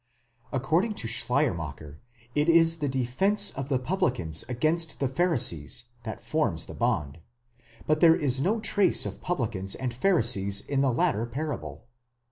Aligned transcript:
According 0.51 0.93
to 0.95 1.07
Schleiermacher, 1.07 2.01
it 2.33 2.49
is 2.49 2.77
the 2.77 2.89
defence 2.89 3.51
of 3.51 3.69
the 3.69 3.77
publicans 3.77 4.43
against 4.49 4.99
the 4.99 5.07
Pharisees, 5.07 5.89
that 6.05 6.19
forms 6.21 6.65
the 6.65 6.73
bond; 6.73 7.19
but 7.85 7.99
there 7.99 8.15
is 8.15 8.41
no 8.41 8.59
trace 8.59 9.05
of 9.05 9.21
publicans 9.21 9.75
and 9.75 9.93
Pharisees 9.93 10.59
in 10.61 10.81
the 10.81 10.91
latter 10.91 11.27
parable. 11.27 11.85